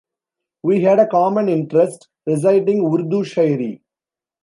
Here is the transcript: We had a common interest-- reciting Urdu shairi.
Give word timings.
We 0.63 0.81
had 0.81 0.97
a 0.97 1.05
common 1.05 1.47
interest-- 1.47 2.09
reciting 2.33 2.83
Urdu 2.83 3.23
shairi. 3.23 3.83